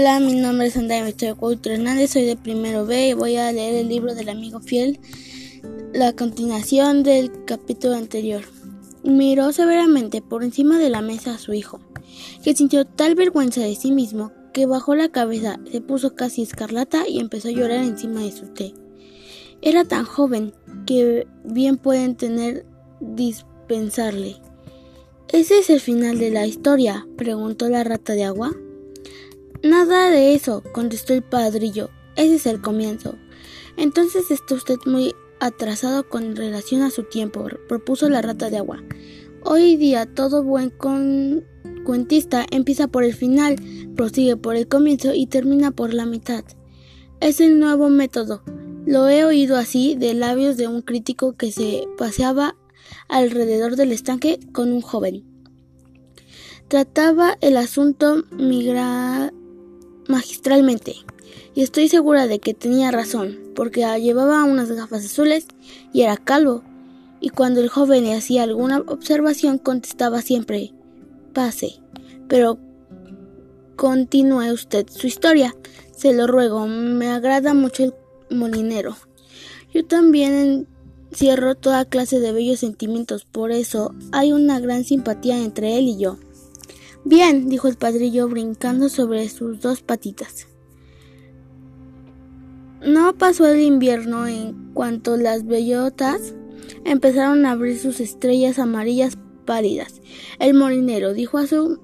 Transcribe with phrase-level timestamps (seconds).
[0.00, 3.52] Hola, mi nombre es Andrea Victoria Cuauhtémoc Hernández, soy de primero B y voy a
[3.52, 4.98] leer el libro del amigo fiel,
[5.92, 8.40] la continuación del capítulo anterior.
[9.04, 11.80] Miró severamente por encima de la mesa a su hijo,
[12.42, 17.06] que sintió tal vergüenza de sí mismo que bajó la cabeza, se puso casi escarlata
[17.06, 18.72] y empezó a llorar encima de su té.
[19.60, 20.54] Era tan joven
[20.86, 22.64] que bien pueden tener
[23.00, 24.36] dispensarle.
[25.28, 27.06] ¿Ese es el final de la historia?
[27.18, 28.56] preguntó la rata de agua.
[29.62, 31.90] Nada de eso, contestó el padrillo.
[32.16, 33.16] Ese es el comienzo.
[33.76, 38.82] Entonces está usted muy atrasado con relación a su tiempo, propuso la rata de agua.
[39.42, 40.72] Hoy día todo buen
[41.84, 43.56] cuentista empieza por el final,
[43.96, 46.44] prosigue por el comienzo y termina por la mitad.
[47.20, 48.42] Es el nuevo método.
[48.86, 52.56] Lo he oído así de labios de un crítico que se paseaba
[53.08, 55.24] alrededor del estanque con un joven.
[56.68, 59.32] Trataba el asunto migra
[60.10, 60.96] magistralmente,
[61.54, 65.46] y estoy segura de que tenía razón, porque llevaba unas gafas azules
[65.92, 66.62] y era calvo,
[67.20, 70.72] y cuando el joven le hacía alguna observación contestaba siempre
[71.32, 71.80] pase.
[72.28, 72.58] Pero
[73.76, 75.54] continúe usted su historia,
[75.96, 77.94] se lo ruego, me agrada mucho el
[78.30, 78.96] molinero.
[79.72, 80.66] Yo también
[81.10, 85.98] encierro toda clase de bellos sentimientos, por eso hay una gran simpatía entre él y
[85.98, 86.18] yo.
[87.04, 90.46] Bien, dijo el padrillo brincando sobre sus dos patitas.
[92.82, 96.34] No pasó el invierno en cuanto las bellotas
[96.84, 100.00] empezaron a abrir sus estrellas amarillas pálidas.
[100.38, 101.80] El molinero dijo a su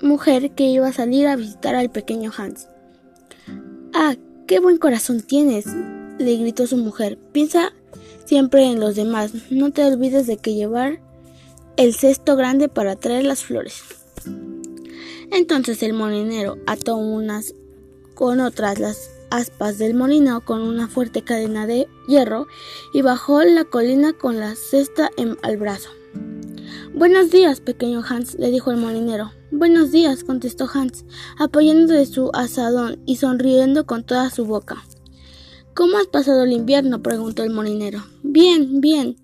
[0.00, 2.68] mujer que iba a salir a visitar al pequeño Hans.
[3.92, 4.16] Ah,
[4.46, 5.66] qué buen corazón tienes,
[6.18, 7.18] le gritó su mujer.
[7.32, 7.72] Piensa
[8.24, 9.32] siempre en los demás.
[9.50, 11.00] No te olvides de que llevar
[11.76, 13.82] el cesto grande para traer las flores.
[15.30, 17.54] Entonces el molinero ató unas
[18.14, 22.46] con otras las aspas del molino con una fuerte cadena de hierro
[22.92, 25.90] y bajó la colina con la cesta en, al brazo.
[26.94, 29.30] Buenos días, pequeño Hans, le dijo el molinero.
[29.50, 31.04] Buenos días, contestó Hans,
[31.38, 34.84] apoyando de su asadón y sonriendo con toda su boca.
[35.74, 37.02] ¿Cómo has pasado el invierno?
[37.02, 38.02] preguntó el molinero.
[38.22, 39.16] Bien, bien,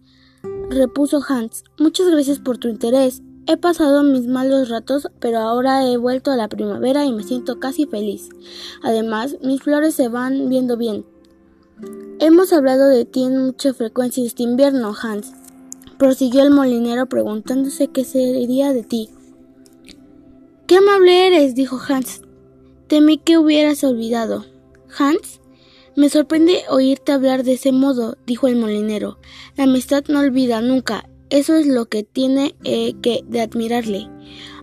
[0.71, 1.65] repuso Hans.
[1.79, 3.23] Muchas gracias por tu interés.
[3.47, 7.61] He pasado mis malos ratos, pero ahora he vuelto a la primavera y me siento
[7.61, 8.31] casi feliz.
[8.83, 11.05] Además, mis flores se van viendo bien.
[12.21, 15.35] Hemos hablado de ti en mucha frecuencia este invierno, Hans.
[15.99, 19.11] Prosiguió el molinero preguntándose qué sería de ti.
[20.67, 22.23] Qué amable eres, dijo Hans.
[22.87, 24.47] Temí que hubieras olvidado.
[24.97, 25.41] Hans,
[25.97, 29.19] me sorprende oírte hablar de ese modo, dijo el molinero.
[29.57, 34.09] La amistad no olvida nunca, eso es lo que tiene eh, que de admirarle,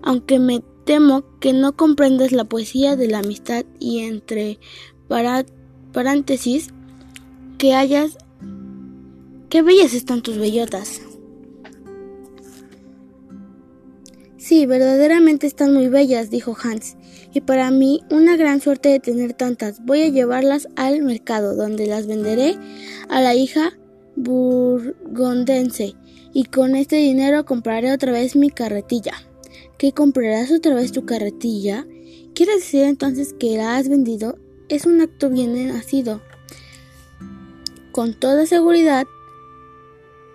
[0.03, 4.57] aunque me temo que no comprendas la poesía de la amistad y entre
[5.91, 6.69] paréntesis
[7.57, 8.17] que hayas...
[9.49, 11.01] ¡Qué bellas están tus bellotas!
[14.37, 16.95] Sí, verdaderamente están muy bellas, dijo Hans,
[17.33, 19.83] y para mí una gran suerte de tener tantas.
[19.83, 22.55] Voy a llevarlas al mercado, donde las venderé
[23.09, 23.73] a la hija
[24.15, 25.95] burgondense
[26.33, 29.13] y con este dinero compraré otra vez mi carretilla.
[29.77, 31.85] ¿Qué comprarás otra vez tu carretilla?
[32.33, 34.37] ¿Quiere decir entonces que la has vendido?
[34.69, 36.21] Es un acto bien nacido.
[37.91, 39.05] Con toda seguridad,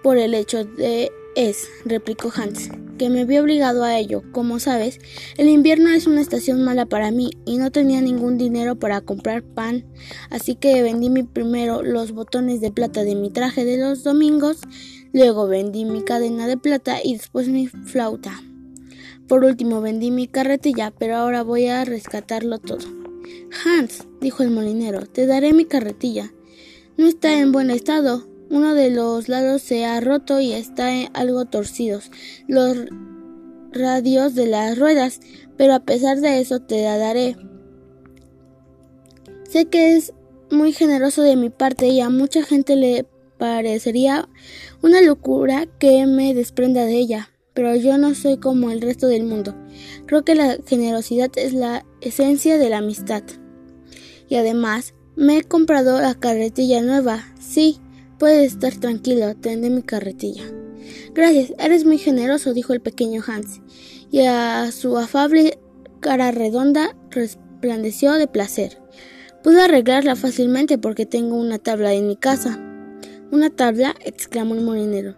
[0.02, 4.22] por el hecho de es, replicó Hans, que me vi obligado a ello.
[4.32, 4.98] Como sabes,
[5.36, 9.42] el invierno es una estación mala para mí y no tenía ningún dinero para comprar
[9.42, 9.84] pan,
[10.30, 14.60] así que vendí primero los botones de plata de mi traje de los domingos,
[15.12, 18.42] luego vendí mi cadena de plata y después mi flauta.
[19.28, 22.86] Por último vendí mi carretilla, pero ahora voy a rescatarlo todo.
[23.64, 26.32] Hans, dijo el molinero, te daré mi carretilla.
[26.96, 31.44] No está en buen estado, uno de los lados se ha roto y está algo
[31.46, 32.10] torcidos
[32.46, 32.76] los
[33.72, 35.20] radios de las ruedas,
[35.56, 37.36] pero a pesar de eso te la daré.
[39.48, 40.12] Sé que es
[40.50, 43.06] muy generoso de mi parte y a mucha gente le
[43.38, 44.28] parecería
[44.82, 49.24] una locura que me desprenda de ella, pero yo no soy como el resto del
[49.24, 49.54] mundo.
[50.06, 53.22] Creo que la generosidad es la esencia de la amistad.
[54.28, 57.24] Y además, me he comprado la carretilla nueva.
[57.40, 57.80] Sí,
[58.18, 60.44] Puedes estar tranquilo, tendré mi carretilla.
[61.14, 63.60] Gracias, eres muy generoso, dijo el pequeño Hans,
[64.10, 65.58] y a su afable
[66.00, 68.78] cara redonda resplandeció de placer.
[69.42, 72.58] Pude arreglarla fácilmente porque tengo una tabla en mi casa.
[73.30, 73.94] ¿Una tabla?
[74.04, 75.16] exclamó el molinero.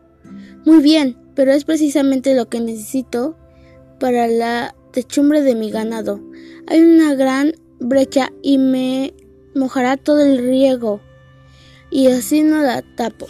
[0.65, 3.37] Muy bien, pero es precisamente lo que necesito
[4.01, 6.21] para la techumbre de mi ganado.
[6.67, 9.15] Hay una gran brecha y me
[9.55, 11.01] mojará todo el riego
[11.91, 13.27] y así no la tapo.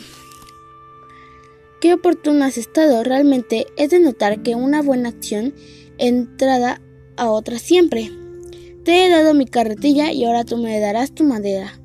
[1.80, 3.04] Qué oportuno has estado.
[3.04, 5.54] Realmente es de notar que una buena acción
[5.96, 6.80] entrada
[7.16, 8.10] a otra siempre.
[8.84, 11.78] Te he dado mi carretilla y ahora tú me darás tu madera.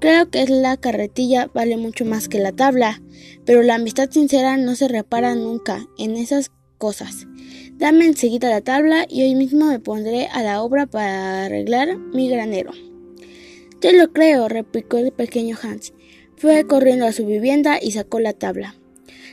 [0.00, 3.02] Creo que la carretilla vale mucho más que la tabla,
[3.44, 7.26] pero la amistad sincera no se repara nunca en esas cosas.
[7.72, 12.28] Dame enseguida la tabla y hoy mismo me pondré a la obra para arreglar mi
[12.28, 12.72] granero.
[13.80, 15.94] Te lo creo, replicó el pequeño Hans.
[16.36, 18.74] Fue corriendo a su vivienda y sacó la tabla.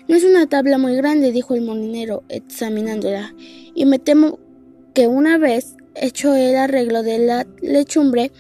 [0.08, 3.36] No es una tabla muy grande, dijo el molinero, examinándola,
[3.76, 4.40] y me temo
[4.94, 8.32] que una vez hecho el arreglo de la lechumbre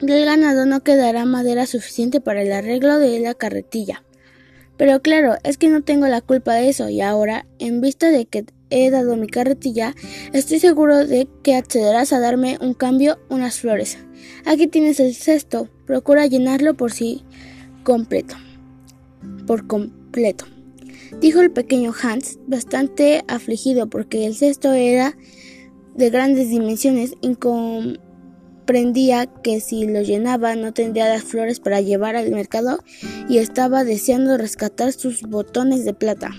[0.00, 4.04] del ganado no quedará madera suficiente para el arreglo de la carretilla.
[4.76, 8.26] Pero claro, es que no tengo la culpa de eso, y ahora, en vista de
[8.26, 9.94] que he dado mi carretilla,
[10.32, 13.98] estoy seguro de que accederás a darme un cambio, unas flores.
[14.44, 17.22] Aquí tienes el cesto, procura llenarlo por sí
[17.84, 18.36] completo.
[19.46, 20.46] Por completo
[21.20, 25.16] dijo el pequeño Hans, bastante afligido porque el cesto era
[25.94, 32.16] de grandes dimensiones y comprendía que si lo llenaba no tendría las flores para llevar
[32.16, 32.80] al mercado
[33.28, 36.30] y estaba deseando rescatar sus botones de plata.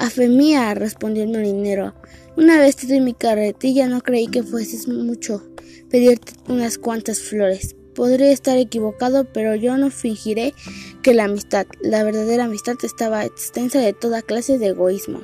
[0.00, 1.92] A fe mía, respondió el molinero,
[2.34, 5.42] una vez te doy mi carretilla no creí que fueses mucho
[5.90, 7.76] pedirte unas cuantas flores.
[7.94, 10.54] Podré estar equivocado, pero yo no fingiré
[11.02, 15.20] que la amistad, la verdadera amistad, estaba extensa de toda clase de egoísmo.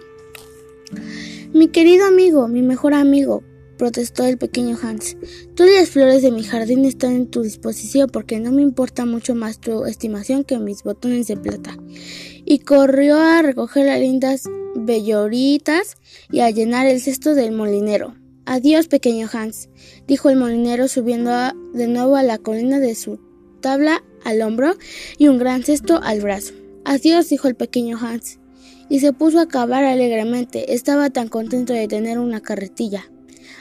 [1.54, 3.42] Mi querido amigo, mi mejor amigo,
[3.78, 5.16] protestó el pequeño Hans.
[5.54, 9.34] Todas las flores de mi jardín están en tu disposición porque no me importa mucho
[9.34, 11.78] más tu estimación que mis botones de plata.
[12.44, 14.42] Y corrió a recoger las lindas
[14.86, 15.96] belloritas
[16.30, 18.14] y a llenar el cesto del molinero.
[18.46, 19.68] Adiós, pequeño Hans,
[20.06, 21.32] dijo el molinero subiendo
[21.74, 23.18] de nuevo a la colina de su
[23.60, 24.74] tabla al hombro
[25.18, 26.54] y un gran cesto al brazo.
[26.84, 28.38] Adiós, dijo el pequeño Hans,
[28.88, 30.74] y se puso a cavar alegremente.
[30.74, 33.10] Estaba tan contento de tener una carretilla.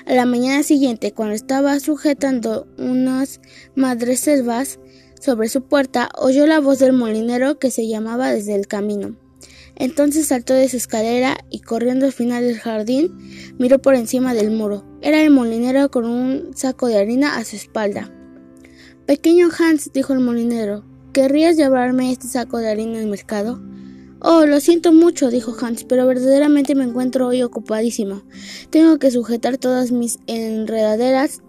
[0.05, 3.41] A la mañana siguiente, cuando estaba sujetando unas
[3.75, 4.79] madreselvas
[5.19, 9.15] sobre su puerta, oyó la voz del molinero que se llamaba desde el camino.
[9.75, 13.11] Entonces saltó de su escalera y corriendo al final del jardín
[13.59, 14.85] miró por encima del muro.
[15.01, 18.11] Era el molinero con un saco de harina a su espalda.
[19.05, 20.83] Pequeño Hans, dijo el molinero,
[21.13, 23.61] ¿querrías llevarme este saco de harina al mercado?
[24.19, 28.23] Oh, lo siento mucho, dijo Hans, pero verdaderamente me encuentro hoy ocupadísimo.
[28.71, 31.43] Tengo que sujetar todas mis enredaderas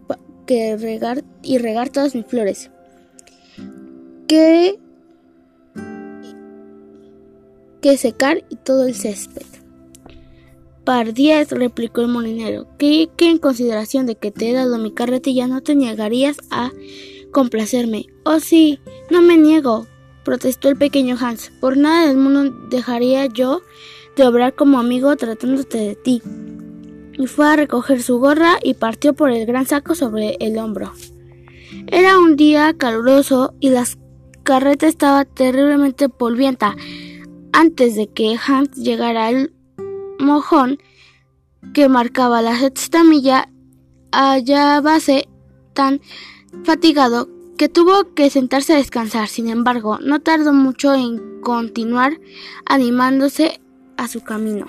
[0.47, 2.71] que regar y regar todas mis flores.
[4.29, 4.79] ¿Qué
[7.81, 9.47] que secar y todo el césped.
[10.87, 15.61] Pardiez, replicó el molinero, que, en consideración de que te he dado mi carretilla no
[15.61, 16.71] te negarías a
[17.33, 18.07] complacerme.
[18.25, 18.79] Oh sí,
[19.11, 19.89] no me niego,
[20.25, 21.51] protestó el pequeño Hans.
[21.61, 23.63] Por nada del mundo dejaría yo
[24.17, 26.23] de obrar como amigo tratándote de ti.
[27.19, 30.93] Y fue a recoger su gorra y partió por el gran saco sobre el hombro.
[31.89, 33.85] Era un día caluroso y la
[34.45, 36.77] carreta estaba terriblemente polvienta
[37.57, 39.51] antes de que Hans llegara al
[40.19, 40.79] mojón
[41.73, 43.49] que marcaba la sexta milla,
[44.13, 45.27] hallábase
[45.73, 46.03] tan
[46.65, 49.29] fatigado que tuvo que sentarse a descansar.
[49.29, 52.21] Sin embargo, no tardó mucho en continuar
[52.67, 53.59] animándose
[53.97, 54.67] a su camino.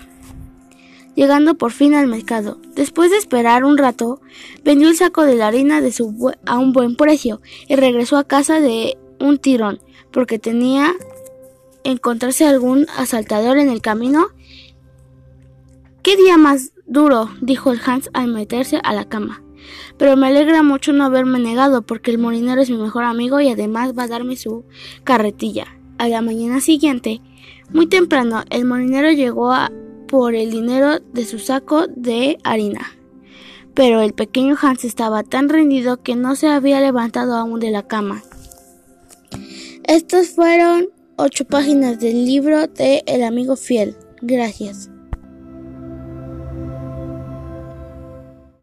[1.13, 4.21] Llegando por fin al mercado, después de esperar un rato,
[4.63, 5.81] vendió el saco de la harina
[6.45, 9.81] a un buen precio y regresó a casa de un tirón,
[10.13, 10.93] porque tenía
[11.91, 14.27] encontrarse algún asaltador en el camino?
[16.03, 17.29] ¿Qué día más duro?
[17.41, 19.43] dijo el Hans al meterse a la cama.
[19.97, 23.49] Pero me alegra mucho no haberme negado, porque el molinero es mi mejor amigo y
[23.49, 24.65] además va a darme su
[25.03, 25.65] carretilla.
[25.97, 27.21] A la mañana siguiente,
[27.71, 29.71] muy temprano, el molinero llegó a
[30.07, 32.91] por el dinero de su saco de harina.
[33.73, 37.87] Pero el pequeño Hans estaba tan rendido que no se había levantado aún de la
[37.87, 38.23] cama.
[39.83, 40.87] Estos fueron
[41.17, 43.95] ocho páginas del libro de El amigo fiel.
[44.21, 44.89] Gracias.